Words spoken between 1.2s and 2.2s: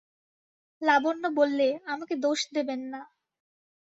বললে, আমাকে